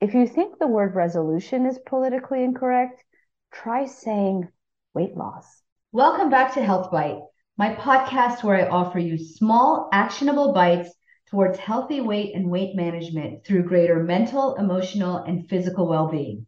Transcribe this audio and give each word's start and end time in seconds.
If 0.00 0.14
you 0.14 0.28
think 0.28 0.60
the 0.60 0.68
word 0.68 0.94
resolution 0.94 1.66
is 1.66 1.80
politically 1.84 2.44
incorrect, 2.44 3.02
try 3.50 3.86
saying 3.86 4.46
weight 4.94 5.16
loss. 5.16 5.64
Welcome 5.90 6.30
back 6.30 6.54
to 6.54 6.62
Health 6.62 6.92
Bite, 6.92 7.18
my 7.56 7.74
podcast 7.74 8.44
where 8.44 8.54
I 8.54 8.68
offer 8.68 9.00
you 9.00 9.18
small, 9.18 9.88
actionable 9.92 10.52
bites 10.52 10.94
towards 11.30 11.58
healthy 11.58 12.00
weight 12.00 12.32
and 12.36 12.48
weight 12.48 12.76
management 12.76 13.44
through 13.44 13.64
greater 13.64 14.00
mental, 14.04 14.54
emotional, 14.54 15.16
and 15.16 15.48
physical 15.48 15.88
well 15.88 16.06
being. 16.08 16.46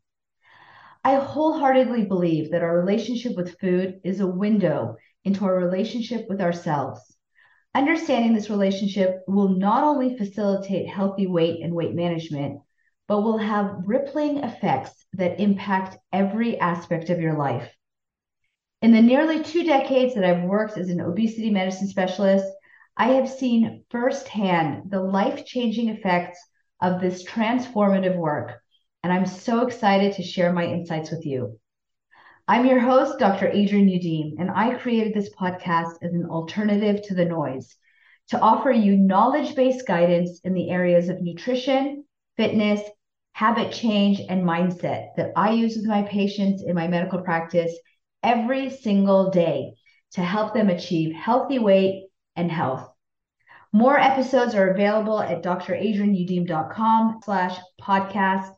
I 1.02 1.16
wholeheartedly 1.16 2.04
believe 2.04 2.52
that 2.52 2.62
our 2.62 2.78
relationship 2.78 3.36
with 3.36 3.58
food 3.58 4.00
is 4.04 4.20
a 4.20 4.28
window 4.28 4.94
into 5.24 5.44
our 5.44 5.56
relationship 5.56 6.28
with 6.28 6.40
ourselves. 6.40 7.00
Understanding 7.74 8.32
this 8.32 8.48
relationship 8.48 9.24
will 9.26 9.48
not 9.48 9.82
only 9.82 10.16
facilitate 10.16 10.86
healthy 10.86 11.26
weight 11.26 11.64
and 11.64 11.74
weight 11.74 11.96
management, 11.96 12.60
but 13.10 13.22
will 13.22 13.38
have 13.38 13.74
rippling 13.86 14.38
effects 14.38 15.04
that 15.14 15.40
impact 15.40 15.98
every 16.12 16.60
aspect 16.60 17.10
of 17.10 17.20
your 17.20 17.36
life. 17.36 17.68
In 18.82 18.92
the 18.92 19.02
nearly 19.02 19.42
two 19.42 19.64
decades 19.64 20.14
that 20.14 20.22
I've 20.22 20.44
worked 20.44 20.78
as 20.78 20.90
an 20.90 21.00
obesity 21.00 21.50
medicine 21.50 21.88
specialist, 21.88 22.46
I 22.96 23.14
have 23.14 23.28
seen 23.28 23.82
firsthand 23.90 24.92
the 24.92 25.02
life 25.02 25.44
changing 25.44 25.88
effects 25.88 26.38
of 26.80 27.00
this 27.00 27.28
transformative 27.28 28.16
work, 28.16 28.60
and 29.02 29.12
I'm 29.12 29.26
so 29.26 29.66
excited 29.66 30.12
to 30.12 30.22
share 30.22 30.52
my 30.52 30.66
insights 30.66 31.10
with 31.10 31.26
you. 31.26 31.58
I'm 32.46 32.64
your 32.64 32.78
host, 32.78 33.18
Dr. 33.18 33.48
Adrienne 33.48 33.88
Youdim, 33.88 34.36
and 34.38 34.52
I 34.52 34.76
created 34.76 35.14
this 35.14 35.34
podcast 35.34 35.96
as 36.00 36.12
an 36.12 36.26
alternative 36.30 37.02
to 37.08 37.16
the 37.16 37.24
noise 37.24 37.74
to 38.28 38.38
offer 38.38 38.70
you 38.70 38.96
knowledge 38.96 39.56
based 39.56 39.84
guidance 39.84 40.38
in 40.44 40.54
the 40.54 40.70
areas 40.70 41.08
of 41.08 41.20
nutrition, 41.20 42.04
fitness, 42.36 42.80
habit 43.32 43.72
change, 43.72 44.20
and 44.28 44.44
mindset 44.44 45.14
that 45.16 45.32
I 45.36 45.52
use 45.52 45.76
with 45.76 45.86
my 45.86 46.02
patients 46.02 46.62
in 46.62 46.74
my 46.74 46.88
medical 46.88 47.22
practice 47.22 47.72
every 48.22 48.70
single 48.70 49.30
day 49.30 49.74
to 50.12 50.20
help 50.22 50.54
them 50.54 50.68
achieve 50.68 51.14
healthy 51.14 51.58
weight 51.58 52.08
and 52.36 52.50
health. 52.50 52.90
More 53.72 53.98
episodes 53.98 54.54
are 54.54 54.70
available 54.70 55.20
at 55.20 55.42
dradrienneyoudim.com 55.42 57.20
slash 57.24 57.56
podcast. 57.80 58.52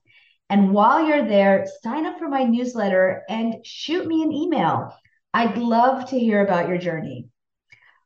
And 0.49 0.73
while 0.73 1.07
you're 1.07 1.29
there, 1.29 1.67
sign 1.83 2.07
up 2.07 2.19
for 2.19 2.29
my 2.29 2.45
newsletter 2.45 3.23
and 3.29 3.57
shoot 3.65 4.07
me 4.07 4.23
an 4.23 4.33
email. 4.33 4.95
I'd 5.35 5.59
love 5.59 6.09
to 6.11 6.19
hear 6.19 6.45
about 6.45 6.69
your 6.69 6.79
journey. 6.79 7.29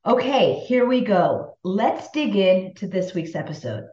Okay, 0.05 0.61
here 0.67 0.87
we 0.87 1.01
go. 1.01 1.57
Let's 1.65 2.11
dig 2.11 2.37
into 2.37 2.87
this 2.87 3.15
week's 3.15 3.35
episode. 3.35 3.87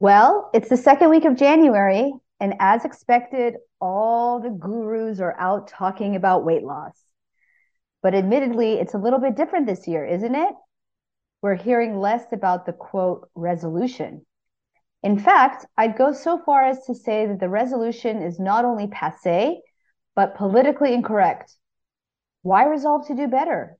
Well, 0.00 0.50
it's 0.52 0.68
the 0.68 0.76
second 0.76 1.10
week 1.10 1.24
of 1.24 1.36
January, 1.36 2.12
and 2.40 2.54
as 2.58 2.84
expected, 2.84 3.54
all 3.80 4.40
the 4.40 4.50
gurus 4.50 5.20
are 5.20 5.38
out 5.38 5.68
talking 5.68 6.16
about 6.16 6.44
weight 6.44 6.62
loss. 6.62 6.98
But 8.02 8.14
admittedly, 8.14 8.74
it's 8.74 8.94
a 8.94 8.98
little 8.98 9.20
bit 9.20 9.36
different 9.36 9.66
this 9.66 9.86
year, 9.86 10.04
isn't 10.04 10.34
it? 10.34 10.54
We're 11.42 11.54
hearing 11.54 12.00
less 12.00 12.24
about 12.32 12.66
the 12.66 12.72
quote 12.72 13.30
resolution. 13.34 14.26
In 15.02 15.18
fact, 15.18 15.66
I'd 15.76 15.96
go 15.96 16.12
so 16.12 16.38
far 16.38 16.64
as 16.64 16.84
to 16.86 16.94
say 16.94 17.26
that 17.26 17.38
the 17.38 17.48
resolution 17.48 18.22
is 18.22 18.40
not 18.40 18.64
only 18.64 18.88
passe, 18.88 19.60
but 20.16 20.36
politically 20.36 20.92
incorrect. 20.92 21.54
Why 22.42 22.64
resolve 22.64 23.06
to 23.08 23.14
do 23.14 23.28
better? 23.28 23.76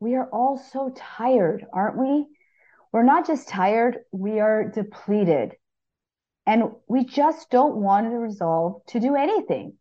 We 0.00 0.14
are 0.14 0.28
all 0.32 0.56
so 0.56 0.92
tired, 0.96 1.66
aren't 1.72 1.98
we? 1.98 2.26
We're 2.92 3.02
not 3.02 3.26
just 3.26 3.48
tired, 3.48 3.98
we 4.12 4.40
are 4.40 4.70
depleted. 4.70 5.52
And 6.46 6.72
we 6.88 7.04
just 7.04 7.50
don't 7.50 7.76
want 7.76 8.10
to 8.10 8.16
resolve 8.16 8.80
to 8.88 9.00
do 9.00 9.14
anything. 9.14 9.74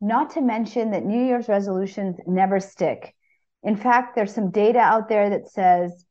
Not 0.00 0.30
to 0.32 0.42
mention 0.42 0.90
that 0.90 1.04
New 1.04 1.24
Year's 1.24 1.48
resolutions 1.48 2.18
never 2.26 2.60
stick. 2.60 3.14
In 3.62 3.76
fact, 3.76 4.14
there's 4.14 4.34
some 4.34 4.50
data 4.50 4.78
out 4.78 5.08
there 5.08 5.30
that 5.30 5.48
says 5.48 6.04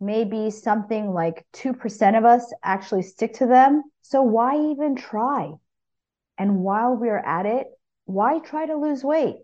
maybe 0.00 0.50
something 0.50 1.12
like 1.12 1.46
2% 1.54 2.18
of 2.18 2.24
us 2.24 2.52
actually 2.64 3.02
stick 3.02 3.34
to 3.34 3.46
them. 3.46 3.84
So 4.02 4.22
why 4.22 4.56
even 4.70 4.96
try? 4.96 5.52
And 6.38 6.60
while 6.60 6.96
we're 6.96 7.16
at 7.16 7.46
it, 7.46 7.68
why 8.04 8.40
try 8.40 8.66
to 8.66 8.76
lose 8.76 9.04
weight? 9.04 9.36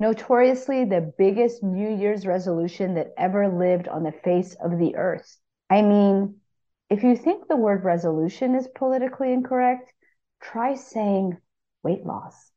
Notoriously, 0.00 0.84
the 0.84 1.12
biggest 1.16 1.62
New 1.62 1.96
Year's 1.96 2.26
resolution 2.26 2.94
that 2.94 3.14
ever 3.16 3.48
lived 3.48 3.86
on 3.86 4.02
the 4.02 4.12
face 4.12 4.56
of 4.62 4.78
the 4.78 4.96
earth. 4.96 5.38
I 5.70 5.82
mean, 5.82 6.36
if 6.90 7.02
you 7.02 7.16
think 7.16 7.48
the 7.48 7.56
word 7.56 7.84
resolution 7.84 8.54
is 8.54 8.68
politically 8.68 9.32
incorrect, 9.32 9.92
try 10.40 10.74
saying 10.74 11.38
weight 11.82 12.04
loss. 12.04 12.50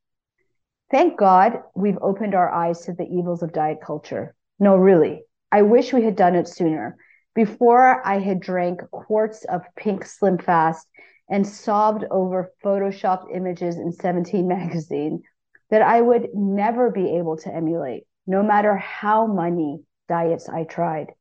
Thank 0.91 1.17
God 1.17 1.63
we've 1.75 1.97
opened 2.01 2.35
our 2.35 2.49
eyes 2.53 2.81
to 2.81 2.93
the 2.93 3.05
evils 3.05 3.43
of 3.43 3.53
diet 3.53 3.79
culture. 3.81 4.35
No, 4.59 4.75
really, 4.75 5.23
I 5.51 5.61
wish 5.61 5.93
we 5.93 6.03
had 6.03 6.15
done 6.15 6.35
it 6.35 6.47
sooner. 6.47 6.97
Before 7.35 8.05
I 8.05 8.19
had 8.19 8.39
drank 8.39 8.81
quarts 8.91 9.45
of 9.45 9.61
pink 9.75 10.05
Slim 10.05 10.37
Fast 10.37 10.87
and 11.29 11.45
sobbed 11.45 12.05
over 12.09 12.51
photoshopped 12.63 13.35
images 13.35 13.77
in 13.77 13.91
17 13.91 14.47
magazine 14.47 15.23
that 15.69 15.81
I 15.81 16.01
would 16.01 16.29
never 16.33 16.89
be 16.89 17.17
able 17.17 17.37
to 17.37 17.53
emulate, 17.53 18.07
no 18.25 18.41
matter 18.41 18.75
how 18.77 19.27
many 19.27 19.83
diets 20.07 20.47
I 20.47 20.63
tried. 20.63 21.11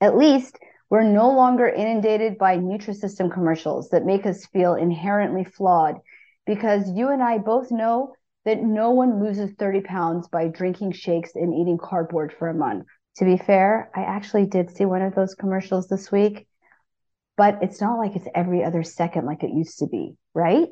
At 0.00 0.16
least 0.16 0.58
we're 0.90 1.02
no 1.02 1.30
longer 1.30 1.66
inundated 1.66 2.38
by 2.38 2.56
Nutrisystem 2.56 3.32
commercials 3.32 3.90
that 3.90 4.06
make 4.06 4.26
us 4.26 4.46
feel 4.46 4.74
inherently 4.74 5.44
flawed 5.44 5.96
because 6.46 6.90
you 6.90 7.08
and 7.08 7.22
I 7.22 7.38
both 7.38 7.70
know 7.70 8.14
that 8.44 8.62
no 8.62 8.90
one 8.90 9.22
loses 9.22 9.52
30 9.58 9.82
pounds 9.82 10.28
by 10.28 10.48
drinking 10.48 10.92
shakes 10.92 11.32
and 11.34 11.52
eating 11.52 11.78
cardboard 11.78 12.32
for 12.32 12.48
a 12.48 12.54
month. 12.54 12.86
To 13.16 13.24
be 13.24 13.36
fair, 13.36 13.90
I 13.94 14.02
actually 14.02 14.46
did 14.46 14.70
see 14.70 14.84
one 14.84 15.02
of 15.02 15.14
those 15.14 15.34
commercials 15.34 15.88
this 15.88 16.10
week, 16.10 16.46
but 17.36 17.58
it's 17.62 17.80
not 17.80 17.98
like 17.98 18.14
it's 18.16 18.28
every 18.34 18.64
other 18.64 18.82
second 18.82 19.26
like 19.26 19.42
it 19.42 19.50
used 19.50 19.80
to 19.80 19.86
be, 19.86 20.16
right? 20.32 20.68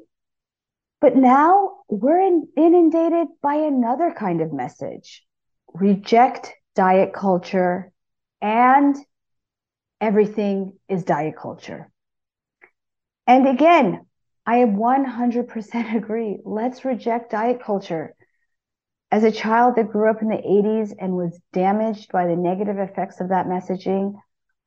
But 1.00 1.16
now 1.16 1.78
we're 1.88 2.20
in, 2.20 2.48
inundated 2.56 3.26
by 3.42 3.56
another 3.56 4.14
kind 4.16 4.40
of 4.40 4.52
message 4.52 5.24
reject 5.74 6.54
diet 6.74 7.12
culture 7.12 7.92
and 8.40 8.96
everything 10.00 10.72
is 10.88 11.04
diet 11.04 11.36
culture. 11.36 11.90
And 13.26 13.48
again, 13.48 14.06
I 14.46 14.58
100% 14.58 15.94
agree. 15.96 16.38
Let's 16.44 16.84
reject 16.84 17.32
diet 17.32 17.62
culture. 17.62 18.14
As 19.10 19.24
a 19.24 19.32
child 19.32 19.76
that 19.76 19.90
grew 19.90 20.10
up 20.10 20.22
in 20.22 20.28
the 20.28 20.36
80s 20.36 20.94
and 20.98 21.16
was 21.16 21.40
damaged 21.52 22.12
by 22.12 22.26
the 22.26 22.36
negative 22.36 22.78
effects 22.78 23.20
of 23.20 23.30
that 23.30 23.46
messaging, 23.46 24.14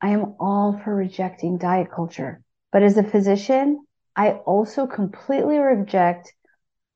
I 0.02 0.10
am 0.10 0.34
all 0.40 0.78
for 0.82 0.94
rejecting 0.94 1.58
diet 1.58 1.90
culture. 1.90 2.42
But 2.72 2.82
as 2.82 2.96
a 2.96 3.02
physician, 3.02 3.84
I 4.16 4.32
also 4.32 4.86
completely 4.86 5.58
reject 5.58 6.32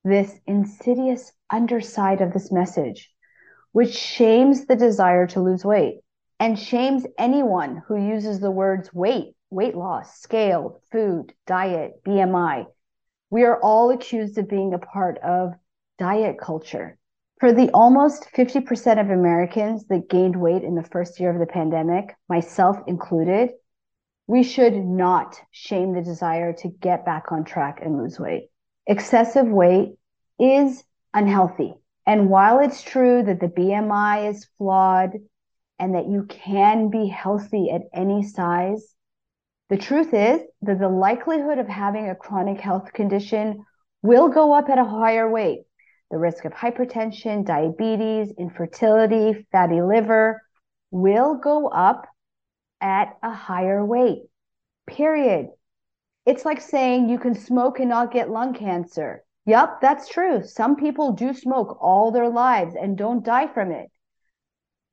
this 0.04 0.38
insidious 0.46 1.32
underside 1.50 2.20
of 2.20 2.32
this 2.32 2.52
message, 2.52 3.10
which 3.72 3.94
shames 3.94 4.66
the 4.66 4.76
desire 4.76 5.26
to 5.28 5.40
lose 5.40 5.64
weight 5.64 6.03
and 6.40 6.58
shames 6.58 7.06
anyone 7.18 7.82
who 7.86 7.96
uses 7.96 8.40
the 8.40 8.50
words 8.50 8.92
weight, 8.92 9.34
weight 9.50 9.76
loss, 9.76 10.20
scale, 10.20 10.80
food, 10.90 11.32
diet, 11.46 12.02
BMI. 12.04 12.66
We 13.30 13.44
are 13.44 13.60
all 13.60 13.90
accused 13.90 14.38
of 14.38 14.48
being 14.48 14.74
a 14.74 14.78
part 14.78 15.18
of 15.18 15.54
diet 15.98 16.38
culture. 16.40 16.98
For 17.40 17.52
the 17.52 17.70
almost 17.72 18.28
50% 18.36 19.00
of 19.00 19.10
Americans 19.10 19.86
that 19.86 20.08
gained 20.08 20.36
weight 20.36 20.62
in 20.62 20.74
the 20.74 20.82
first 20.82 21.20
year 21.20 21.30
of 21.30 21.40
the 21.40 21.52
pandemic, 21.52 22.14
myself 22.28 22.78
included, 22.86 23.50
we 24.26 24.42
should 24.42 24.74
not 24.74 25.40
shame 25.50 25.92
the 25.92 26.02
desire 26.02 26.52
to 26.54 26.68
get 26.68 27.04
back 27.04 27.30
on 27.30 27.44
track 27.44 27.80
and 27.82 27.98
lose 27.98 28.18
weight. 28.18 28.48
Excessive 28.86 29.46
weight 29.46 29.96
is 30.38 30.82
unhealthy. 31.12 31.74
And 32.06 32.28
while 32.28 32.58
it's 32.58 32.82
true 32.82 33.22
that 33.22 33.40
the 33.40 33.48
BMI 33.48 34.30
is 34.30 34.46
flawed 34.58 35.12
and 35.78 35.94
that 35.94 36.08
you 36.08 36.24
can 36.28 36.90
be 36.90 37.08
healthy 37.08 37.70
at 37.70 37.82
any 37.92 38.22
size, 38.22 38.94
the 39.70 39.76
truth 39.76 40.12
is 40.12 40.40
that 40.62 40.78
the 40.78 40.88
likelihood 40.88 41.58
of 41.58 41.68
having 41.68 42.08
a 42.08 42.14
chronic 42.14 42.60
health 42.60 42.92
condition 42.92 43.64
will 44.02 44.28
go 44.28 44.52
up 44.52 44.68
at 44.68 44.78
a 44.78 44.84
higher 44.84 45.28
weight 45.30 45.62
the 46.10 46.18
risk 46.18 46.44
of 46.44 46.52
hypertension, 46.52 47.44
diabetes, 47.44 48.32
infertility, 48.38 49.46
fatty 49.50 49.82
liver 49.82 50.40
will 50.92 51.34
go 51.34 51.66
up 51.66 52.06
at 52.80 53.16
a 53.22 53.32
higher 53.32 53.84
weight. 53.84 54.22
Period. 54.86 55.48
It's 56.24 56.44
like 56.44 56.60
saying 56.60 57.08
you 57.08 57.18
can 57.18 57.34
smoke 57.34 57.80
and 57.80 57.88
not 57.88 58.12
get 58.12 58.30
lung 58.30 58.54
cancer. 58.54 59.24
Yep, 59.46 59.80
that's 59.80 60.08
true. 60.08 60.44
Some 60.44 60.76
people 60.76 61.12
do 61.12 61.34
smoke 61.34 61.78
all 61.80 62.12
their 62.12 62.28
lives 62.28 62.76
and 62.80 62.96
don't 62.96 63.24
die 63.24 63.48
from 63.52 63.72
it. 63.72 63.90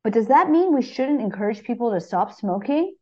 But 0.03 0.13
does 0.13 0.27
that 0.27 0.49
mean 0.49 0.73
we 0.73 0.81
shouldn't 0.81 1.21
encourage 1.21 1.63
people 1.63 1.91
to 1.91 1.99
stop 2.01 2.33
smoking? 2.33 2.95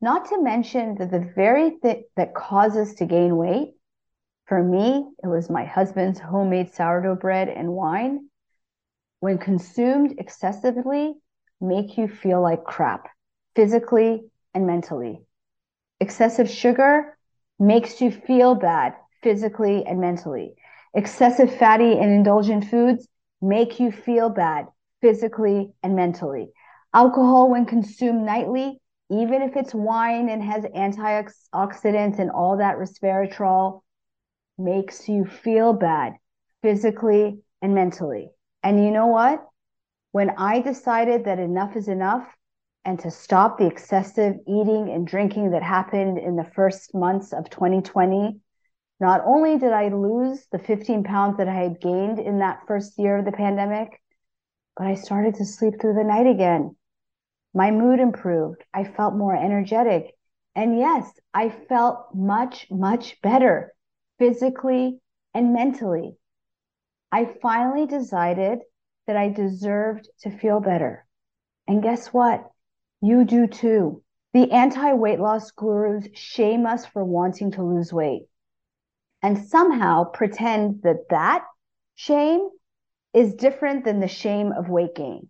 Not 0.00 0.26
to 0.26 0.42
mention 0.42 0.96
that 0.96 1.10
the 1.10 1.20
very 1.34 1.70
thing 1.78 2.04
that 2.16 2.34
causes 2.34 2.94
to 2.96 3.06
gain 3.06 3.36
weight 3.36 3.74
For 4.46 4.62
me, 4.62 5.08
it 5.22 5.28
was 5.28 5.48
my 5.48 5.64
husband's 5.64 6.18
homemade 6.20 6.72
sourdough 6.74 7.16
bread 7.16 7.48
and 7.48 7.72
wine. 7.72 8.28
When 9.20 9.38
consumed 9.38 10.16
excessively, 10.18 11.14
make 11.60 11.96
you 11.96 12.08
feel 12.08 12.42
like 12.42 12.64
crap, 12.64 13.08
physically 13.54 14.30
and 14.54 14.66
mentally. 14.66 15.24
Excessive 16.00 16.50
sugar 16.50 17.16
makes 17.58 18.00
you 18.00 18.10
feel 18.10 18.54
bad, 18.54 18.94
physically 19.22 19.86
and 19.86 20.00
mentally. 20.00 20.56
Excessive 20.94 21.54
fatty 21.56 21.92
and 21.98 22.10
indulgent 22.10 22.64
foods 22.64 23.06
make 23.40 23.78
you 23.78 23.92
feel 23.92 24.28
bad, 24.30 24.66
physically 25.00 25.72
and 25.82 25.96
mentally. 25.96 26.52
Alcohol, 26.92 27.50
when 27.50 27.66
consumed 27.66 28.24
nightly, 28.24 28.80
even 29.10 29.42
if 29.42 29.56
it's 29.56 29.74
wine 29.74 30.28
and 30.28 30.42
has 30.42 30.64
antioxidants 30.64 32.18
and 32.18 32.30
all 32.30 32.56
that 32.58 32.76
resveratrol, 32.76 33.80
makes 34.58 35.08
you 35.08 35.24
feel 35.24 35.72
bad 35.72 36.14
physically 36.62 37.40
and 37.62 37.74
mentally. 37.74 38.30
And 38.62 38.84
you 38.84 38.90
know 38.90 39.06
what? 39.06 39.44
When 40.12 40.30
I 40.30 40.60
decided 40.60 41.24
that 41.24 41.38
enough 41.38 41.76
is 41.76 41.88
enough 41.88 42.26
and 42.84 42.98
to 43.00 43.10
stop 43.10 43.58
the 43.58 43.66
excessive 43.66 44.36
eating 44.48 44.90
and 44.90 45.06
drinking 45.06 45.50
that 45.50 45.62
happened 45.62 46.18
in 46.18 46.36
the 46.36 46.50
first 46.54 46.94
months 46.94 47.32
of 47.32 47.50
2020, 47.50 48.40
not 49.00 49.22
only 49.24 49.58
did 49.58 49.72
I 49.72 49.88
lose 49.88 50.46
the 50.52 50.58
15 50.58 51.04
pounds 51.04 51.38
that 51.38 51.48
I 51.48 51.54
had 51.54 51.80
gained 51.80 52.18
in 52.18 52.38
that 52.40 52.60
first 52.66 52.98
year 52.98 53.18
of 53.18 53.24
the 53.24 53.32
pandemic, 53.32 54.00
but 54.80 54.86
I 54.86 54.94
started 54.94 55.34
to 55.34 55.44
sleep 55.44 55.78
through 55.78 55.92
the 55.92 56.04
night 56.04 56.26
again. 56.26 56.74
My 57.52 57.70
mood 57.70 58.00
improved. 58.00 58.64
I 58.72 58.84
felt 58.84 59.14
more 59.14 59.36
energetic. 59.36 60.16
And 60.54 60.78
yes, 60.78 61.06
I 61.34 61.50
felt 61.50 62.14
much, 62.14 62.66
much 62.70 63.20
better 63.20 63.74
physically 64.18 64.98
and 65.34 65.52
mentally. 65.52 66.16
I 67.12 67.26
finally 67.42 67.86
decided 67.86 68.60
that 69.06 69.18
I 69.18 69.28
deserved 69.28 70.08
to 70.20 70.30
feel 70.30 70.60
better. 70.60 71.04
And 71.68 71.82
guess 71.82 72.06
what? 72.06 72.50
You 73.02 73.26
do 73.26 73.48
too. 73.48 74.02
The 74.32 74.50
anti 74.50 74.94
weight 74.94 75.20
loss 75.20 75.50
gurus 75.50 76.08
shame 76.14 76.64
us 76.64 76.86
for 76.86 77.04
wanting 77.04 77.50
to 77.50 77.62
lose 77.62 77.92
weight 77.92 78.28
and 79.20 79.46
somehow 79.46 80.04
pretend 80.04 80.84
that 80.84 81.10
that 81.10 81.44
shame 81.96 82.48
is 83.12 83.34
different 83.34 83.84
than 83.84 84.00
the 84.00 84.08
shame 84.08 84.52
of 84.52 84.66
gain. 84.94 85.28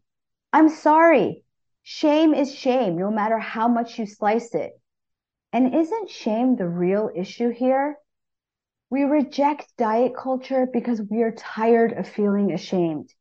I'm 0.52 0.68
sorry. 0.68 1.44
Shame 1.82 2.34
is 2.34 2.54
shame, 2.54 2.98
no 2.98 3.10
matter 3.10 3.38
how 3.38 3.68
much 3.68 3.98
you 3.98 4.06
slice 4.06 4.54
it. 4.54 4.72
And 5.52 5.74
isn't 5.74 6.10
shame 6.10 6.56
the 6.56 6.68
real 6.68 7.10
issue 7.14 7.50
here? 7.50 7.96
We 8.90 9.02
reject 9.02 9.76
diet 9.76 10.12
culture 10.16 10.66
because 10.72 11.00
we 11.00 11.22
are 11.22 11.32
tired 11.32 11.92
of 11.92 12.08
feeling 12.08 12.52
ashamed. 12.52 13.12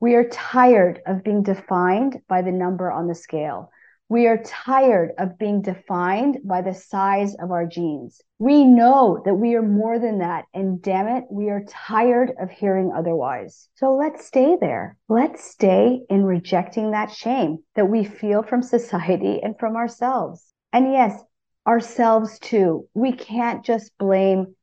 We 0.00 0.14
are 0.14 0.28
tired 0.28 1.00
of 1.06 1.22
being 1.22 1.42
defined 1.42 2.20
by 2.28 2.42
the 2.42 2.52
number 2.52 2.90
on 2.90 3.06
the 3.06 3.14
scale. 3.14 3.70
We 4.12 4.26
are 4.26 4.42
tired 4.44 5.12
of 5.16 5.38
being 5.38 5.62
defined 5.62 6.40
by 6.44 6.60
the 6.60 6.74
size 6.74 7.34
of 7.36 7.50
our 7.50 7.64
jeans. 7.64 8.20
We 8.38 8.62
know 8.62 9.22
that 9.24 9.36
we 9.36 9.54
are 9.54 9.62
more 9.62 9.98
than 9.98 10.18
that. 10.18 10.44
And 10.52 10.82
damn 10.82 11.08
it, 11.08 11.24
we 11.30 11.48
are 11.48 11.64
tired 11.66 12.30
of 12.38 12.50
hearing 12.50 12.92
otherwise. 12.94 13.70
So 13.76 13.94
let's 13.94 14.26
stay 14.26 14.58
there. 14.60 14.98
Let's 15.08 15.42
stay 15.42 16.02
in 16.10 16.24
rejecting 16.24 16.90
that 16.90 17.10
shame 17.10 17.60
that 17.74 17.88
we 17.88 18.04
feel 18.04 18.42
from 18.42 18.62
society 18.62 19.40
and 19.42 19.58
from 19.58 19.76
ourselves. 19.76 20.44
And 20.74 20.92
yes, 20.92 21.18
ourselves 21.66 22.38
too. 22.38 22.86
We 22.92 23.12
can't 23.12 23.64
just 23.64 23.96
blame 23.96 24.54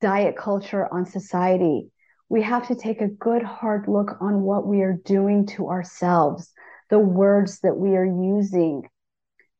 diet 0.00 0.36
culture 0.36 0.86
on 0.94 1.06
society. 1.06 1.90
We 2.28 2.42
have 2.42 2.68
to 2.68 2.76
take 2.76 3.00
a 3.00 3.08
good 3.08 3.42
hard 3.42 3.88
look 3.88 4.12
on 4.20 4.42
what 4.42 4.64
we 4.64 4.82
are 4.82 5.00
doing 5.04 5.46
to 5.56 5.70
ourselves, 5.70 6.52
the 6.90 6.98
words 6.98 7.60
that 7.60 7.76
we 7.76 7.96
are 7.96 8.04
using 8.04 8.88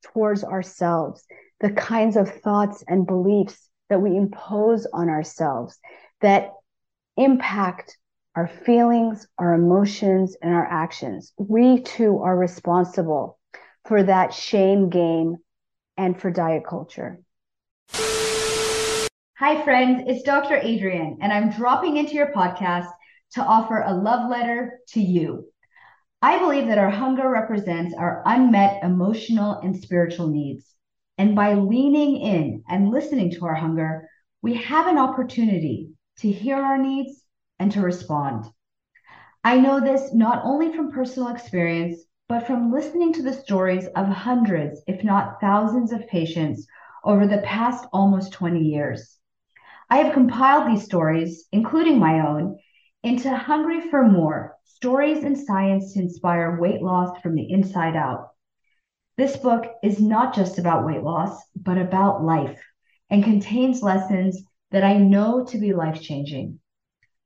towards 0.03 0.45
ourselves, 0.45 1.25
the 1.61 1.71
kinds 1.71 2.17
of 2.17 2.29
thoughts 2.43 2.85
and 2.87 3.07
beliefs 3.07 3.69
that 3.89 4.03
we 4.03 4.17
impose 4.17 4.87
on 4.93 5.09
ourselves 5.09 5.79
that 6.21 6.53
impact 7.17 7.97
our 8.37 8.47
feelings, 8.47 9.27
our 9.39 9.55
emotions, 9.55 10.37
and 10.43 10.55
our 10.55 10.67
actions. 10.67 11.33
We 11.37 11.81
too 11.81 12.19
are 12.19 12.37
responsible 12.37 13.39
for 13.87 14.03
that 14.03 14.35
shame 14.35 14.89
game 14.91 15.37
and 15.97 16.21
for 16.21 16.31
diet 16.31 16.65
culture. 16.67 17.21
Hi, 19.39 19.63
friends, 19.65 20.05
it's 20.07 20.23
Dr. 20.23 20.57
Adrienne, 20.57 21.19
and 21.21 21.33
I'm 21.33 21.51
dropping 21.51 21.97
into 21.97 22.15
your 22.15 22.33
podcast 22.33 22.89
to 23.33 23.43
offer 23.43 23.81
a 23.81 23.95
love 23.95 24.31
letter 24.31 24.81
to 24.89 25.01
you. 25.01 25.50
I 26.23 26.39
believe 26.39 26.67
that 26.67 26.77
our 26.77 26.91
hunger 26.91 27.31
represents 27.31 27.95
our 27.95 28.23
unmet 28.27 28.85
emotional 28.85 29.55
and 29.55 29.75
spiritual 29.75 30.29
needs. 30.29 30.75
And 31.17 31.35
by 31.35 31.55
leaning 31.55 32.17
in 32.17 32.63
and 32.69 32.91
listening 32.91 33.31
to 33.33 33.47
our 33.47 33.55
hunger, 33.55 34.07
we 34.43 34.55
have 34.55 34.87
an 34.87 34.99
opportunity 34.99 35.93
to 36.19 36.31
hear 36.31 36.57
our 36.57 36.77
needs 36.77 37.23
and 37.59 37.73
to 37.73 37.81
respond. 37.81 38.45
I 39.43 39.59
know 39.59 39.81
this 39.81 40.13
not 40.13 40.43
only 40.45 40.75
from 40.77 40.93
personal 40.93 41.31
experience, 41.31 42.03
but 42.29 42.47
from 42.47 42.71
listening 42.71 43.15
to 43.15 43.23
the 43.23 43.33
stories 43.33 43.87
of 43.97 44.07
hundreds, 44.07 44.83
if 44.87 45.03
not 45.03 45.41
thousands, 45.41 45.91
of 45.91 46.07
patients 46.07 46.67
over 47.03 47.27
the 47.27 47.39
past 47.39 47.87
almost 47.95 48.33
20 48.33 48.61
years. 48.61 49.19
I 49.89 49.99
have 49.99 50.13
compiled 50.13 50.71
these 50.71 50.85
stories, 50.85 51.47
including 51.51 51.99
my 51.99 52.27
own, 52.29 52.59
into 53.03 53.35
Hungry 53.35 53.89
for 53.89 54.07
More 54.07 54.57
Stories 54.65 55.25
and 55.25 55.39
Science 55.39 55.93
to 55.95 56.01
Inspire 56.01 56.59
Weight 56.61 56.83
Loss 56.83 57.21
from 57.21 57.35
the 57.35 57.51
Inside 57.51 57.97
Out. 57.97 58.31
This 59.17 59.37
book 59.37 59.67
is 59.83 60.01
not 60.01 60.35
just 60.35 60.59
about 60.59 60.87
weight 60.87 61.03
loss, 61.03 61.39
but 61.55 61.77
about 61.77 62.25
life 62.25 62.61
and 63.11 63.23
contains 63.23 63.83
lessons 63.83 64.43
that 64.71 64.85
I 64.85 64.97
know 64.97 65.45
to 65.45 65.59
be 65.59 65.75
life 65.75 66.01
changing. 66.01 66.59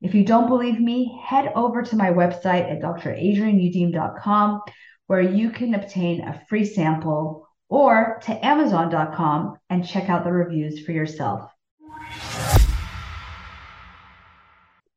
If 0.00 0.14
you 0.14 0.24
don't 0.24 0.48
believe 0.48 0.80
me, 0.80 1.20
head 1.24 1.52
over 1.54 1.82
to 1.82 1.96
my 1.96 2.10
website 2.10 2.70
at 2.70 2.82
dradrienneyoudim.com 2.82 4.62
where 5.06 5.20
you 5.20 5.50
can 5.50 5.74
obtain 5.74 6.22
a 6.22 6.42
free 6.48 6.64
sample 6.64 7.48
or 7.68 8.20
to 8.24 8.44
amazon.com 8.44 9.58
and 9.70 9.86
check 9.86 10.08
out 10.08 10.24
the 10.24 10.32
reviews 10.32 10.84
for 10.84 10.92
yourself. 10.92 11.50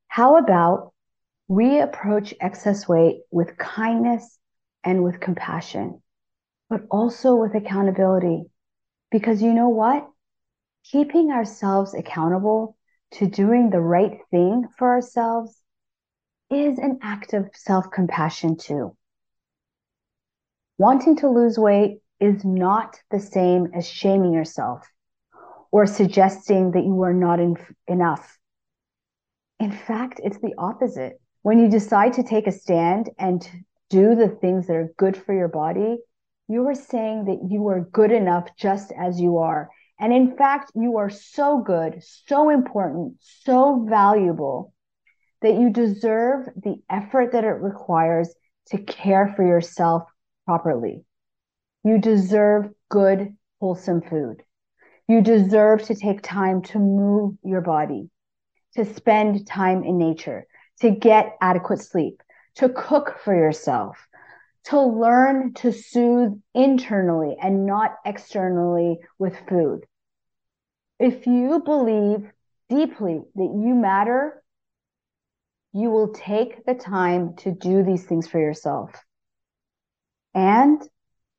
How 0.08 0.36
about 0.38 0.92
we 1.48 1.80
approach 1.80 2.34
excess 2.40 2.86
weight 2.86 3.22
with 3.30 3.56
kindness 3.56 4.38
and 4.84 5.02
with 5.02 5.18
compassion, 5.18 6.02
but 6.68 6.82
also 6.90 7.34
with 7.36 7.54
accountability? 7.54 8.44
Because 9.10 9.42
you 9.42 9.54
know 9.54 9.70
what? 9.70 10.08
Keeping 10.84 11.30
ourselves 11.30 11.94
accountable 11.94 12.76
to 13.12 13.26
doing 13.26 13.70
the 13.70 13.80
right 13.80 14.20
thing 14.30 14.66
for 14.76 14.90
ourselves 14.90 15.60
is 16.50 16.78
an 16.78 16.98
act 17.02 17.32
of 17.32 17.50
self 17.54 17.90
compassion, 17.90 18.56
too. 18.56 18.94
Wanting 20.76 21.16
to 21.16 21.28
lose 21.28 21.58
weight 21.58 22.00
is 22.20 22.44
not 22.44 23.00
the 23.10 23.20
same 23.20 23.68
as 23.74 23.86
shaming 23.86 24.32
yourself 24.32 24.86
or 25.70 25.86
suggesting 25.86 26.72
that 26.72 26.84
you 26.84 27.02
are 27.02 27.14
not 27.14 27.40
in, 27.40 27.56
enough. 27.86 28.38
In 29.60 29.72
fact, 29.72 30.20
it's 30.22 30.38
the 30.38 30.54
opposite. 30.56 31.20
When 31.48 31.60
you 31.60 31.70
decide 31.70 32.12
to 32.12 32.22
take 32.22 32.46
a 32.46 32.52
stand 32.52 33.08
and 33.18 33.40
do 33.88 34.14
the 34.14 34.28
things 34.28 34.66
that 34.66 34.76
are 34.76 34.92
good 34.98 35.16
for 35.16 35.32
your 35.32 35.48
body, 35.48 35.96
you 36.46 36.68
are 36.68 36.74
saying 36.74 37.24
that 37.24 37.48
you 37.50 37.68
are 37.68 37.88
good 37.90 38.12
enough 38.12 38.54
just 38.58 38.92
as 38.92 39.18
you 39.18 39.38
are. 39.38 39.70
And 39.98 40.12
in 40.12 40.36
fact, 40.36 40.72
you 40.74 40.98
are 40.98 41.08
so 41.08 41.62
good, 41.62 42.02
so 42.02 42.50
important, 42.50 43.14
so 43.20 43.86
valuable 43.88 44.74
that 45.40 45.54
you 45.54 45.70
deserve 45.70 46.50
the 46.54 46.82
effort 46.90 47.32
that 47.32 47.44
it 47.44 47.62
requires 47.62 48.28
to 48.66 48.76
care 48.76 49.32
for 49.34 49.42
yourself 49.42 50.02
properly. 50.44 51.02
You 51.82 51.96
deserve 51.96 52.68
good, 52.90 53.34
wholesome 53.58 54.02
food. 54.02 54.42
You 55.08 55.22
deserve 55.22 55.82
to 55.84 55.94
take 55.94 56.20
time 56.20 56.60
to 56.64 56.78
move 56.78 57.36
your 57.42 57.62
body, 57.62 58.10
to 58.74 58.84
spend 58.84 59.46
time 59.46 59.82
in 59.82 59.96
nature, 59.96 60.46
to 60.80 60.90
get 60.90 61.36
adequate 61.40 61.80
sleep, 61.80 62.22
to 62.56 62.68
cook 62.68 63.18
for 63.24 63.34
yourself, 63.34 64.08
to 64.64 64.80
learn 64.80 65.54
to 65.54 65.72
soothe 65.72 66.40
internally 66.54 67.36
and 67.42 67.66
not 67.66 67.96
externally 68.04 68.98
with 69.18 69.36
food. 69.48 69.86
If 70.98 71.26
you 71.26 71.60
believe 71.60 72.30
deeply 72.68 73.22
that 73.34 73.62
you 73.64 73.74
matter, 73.74 74.42
you 75.72 75.90
will 75.90 76.08
take 76.08 76.64
the 76.66 76.74
time 76.74 77.36
to 77.36 77.52
do 77.52 77.82
these 77.82 78.04
things 78.04 78.26
for 78.28 78.38
yourself. 78.40 78.92
And 80.34 80.82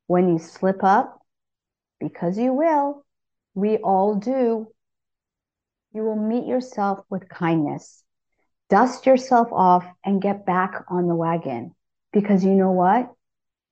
when 0.06 0.28
you 0.28 0.38
slip 0.38 0.82
up, 0.84 1.18
because 1.98 2.38
you 2.38 2.52
will, 2.54 3.04
we 3.54 3.76
all 3.78 4.14
do. 4.16 4.68
you 5.92 6.02
will 6.02 6.16
meet 6.16 6.46
yourself 6.46 7.00
with 7.10 7.28
kindness. 7.28 8.04
Dust 8.70 9.04
yourself 9.04 9.48
off 9.52 9.84
and 10.04 10.22
get 10.22 10.46
back 10.46 10.84
on 10.88 11.08
the 11.08 11.14
wagon 11.14 11.74
because 12.12 12.44
you 12.44 12.54
know 12.54 12.70
what? 12.70 13.12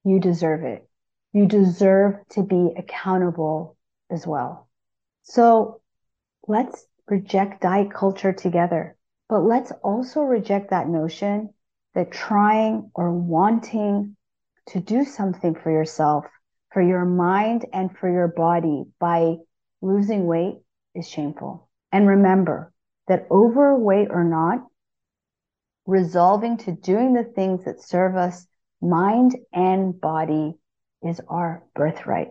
You 0.04 0.18
deserve 0.18 0.64
it. 0.64 0.88
You 1.32 1.46
deserve 1.46 2.16
to 2.30 2.42
be 2.42 2.74
accountable 2.76 3.76
as 4.10 4.26
well. 4.26 4.68
So 5.22 5.80
let's 6.46 6.84
reject 7.06 7.62
diet 7.62 7.92
culture 7.92 8.32
together, 8.32 8.96
but 9.28 9.40
let's 9.40 9.70
also 9.82 10.22
reject 10.22 10.70
that 10.70 10.88
notion 10.88 11.50
that 11.94 12.10
trying 12.10 12.90
or 12.94 13.12
wanting 13.12 14.16
to 14.68 14.80
do 14.80 15.04
something 15.04 15.54
for 15.54 15.70
yourself, 15.70 16.24
for 16.72 16.82
your 16.82 17.04
mind 17.04 17.66
and 17.72 17.96
for 17.96 18.10
your 18.10 18.28
body 18.28 18.84
by 18.98 19.36
losing 19.80 20.26
weight 20.26 20.58
is 20.94 21.08
shameful. 21.08 21.68
And 21.92 22.06
remember 22.06 22.72
that 23.06 23.26
overweight 23.30 24.08
or 24.10 24.24
not, 24.24 24.66
resolving 25.88 26.58
to 26.58 26.70
doing 26.70 27.14
the 27.14 27.24
things 27.24 27.64
that 27.64 27.82
serve 27.82 28.14
us, 28.14 28.46
mind 28.82 29.34
and 29.54 29.98
body, 29.98 30.54
is 31.02 31.18
our 31.28 31.64
birthright. 31.74 32.28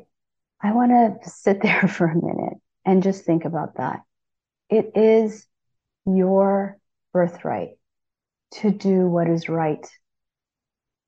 I 0.61 0.73
want 0.73 0.91
to 0.91 1.29
sit 1.29 1.61
there 1.61 1.87
for 1.87 2.05
a 2.05 2.15
minute 2.15 2.59
and 2.85 3.03
just 3.03 3.25
think 3.25 3.45
about 3.45 3.77
that. 3.77 4.01
It 4.69 4.91
is 4.95 5.47
your 6.05 6.77
birthright 7.13 7.71
to 8.51 8.69
do 8.69 9.07
what 9.07 9.27
is 9.27 9.49
right 9.49 9.85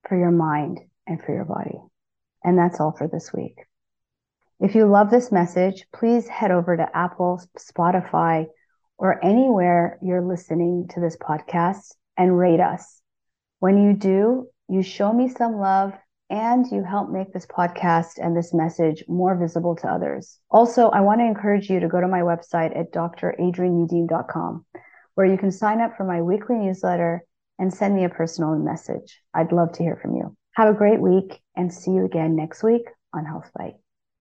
for 0.07 0.17
your 0.17 0.31
mind 0.31 0.79
and 1.05 1.21
for 1.21 1.33
your 1.33 1.45
body. 1.45 1.77
And 2.43 2.57
that's 2.57 2.79
all 2.79 2.95
for 2.97 3.07
this 3.07 3.31
week. 3.31 3.59
If 4.59 4.73
you 4.73 4.87
love 4.87 5.11
this 5.11 5.31
message, 5.31 5.85
please 5.93 6.27
head 6.27 6.49
over 6.49 6.75
to 6.75 6.97
Apple, 6.97 7.41
Spotify, 7.59 8.47
or 8.97 9.23
anywhere 9.23 9.99
you're 10.01 10.25
listening 10.25 10.87
to 10.93 10.99
this 10.99 11.15
podcast 11.15 11.93
and 12.19 12.37
rate 12.37 12.59
us. 12.59 13.01
When 13.57 13.81
you 13.81 13.93
do, 13.93 14.47
you 14.67 14.83
show 14.83 15.11
me 15.11 15.29
some 15.29 15.55
love 15.55 15.93
and 16.29 16.67
you 16.71 16.83
help 16.83 17.09
make 17.09 17.33
this 17.33 17.47
podcast 17.47 18.19
and 18.21 18.37
this 18.37 18.53
message 18.53 19.03
more 19.07 19.35
visible 19.35 19.75
to 19.77 19.87
others. 19.87 20.37
Also, 20.51 20.89
I 20.89 21.01
want 21.01 21.21
to 21.21 21.25
encourage 21.25 21.69
you 21.69 21.79
to 21.79 21.87
go 21.87 21.99
to 21.99 22.07
my 22.07 22.19
website 22.19 22.77
at 22.77 22.93
dradrienneyoudim.com, 22.93 24.65
where 25.15 25.25
you 25.25 25.37
can 25.37 25.51
sign 25.51 25.81
up 25.81 25.97
for 25.97 26.03
my 26.03 26.21
weekly 26.21 26.57
newsletter 26.57 27.23
and 27.57 27.73
send 27.73 27.95
me 27.95 28.03
a 28.03 28.09
personal 28.09 28.55
message. 28.55 29.21
I'd 29.33 29.51
love 29.51 29.71
to 29.73 29.83
hear 29.83 29.97
from 29.99 30.15
you. 30.15 30.35
Have 30.53 30.69
a 30.69 30.77
great 30.77 30.99
week 30.99 31.41
and 31.55 31.73
see 31.73 31.91
you 31.91 32.05
again 32.05 32.35
next 32.35 32.63
week 32.63 32.83
on 33.13 33.25
Health 33.25 33.49
Bite. 33.57 33.75